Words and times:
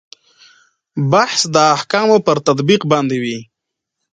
بحث 1.11 1.41
د 1.53 1.55
احکامو 1.75 2.17
پر 2.25 2.37
تطبیق 2.47 2.81
باندې 2.91 3.17
وي. 3.23 3.37